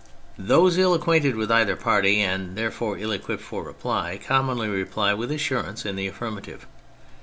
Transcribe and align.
"Those 0.55 0.79
ill 0.79 0.95
acquainted 0.95 1.35
with 1.35 1.51
either 1.51 1.75
party, 1.75 2.21
and 2.21 2.57
therefore 2.57 2.97
ill 2.97 3.11
equipped 3.11 3.43
for 3.43 3.61
reply, 3.63 4.19
commonly 4.25 4.67
reply 4.67 5.13
with 5.13 5.31
assurance 5.31 5.85
in 5.85 5.95
the 5.95 6.07
affirmative. 6.07 6.65